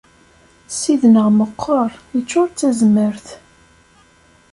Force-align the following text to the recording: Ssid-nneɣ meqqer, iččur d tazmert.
Ssid-nneɣ 0.71 1.27
meqqer, 1.37 1.91
iččur 2.17 2.47
d 2.49 2.55
tazmert. 2.59 3.27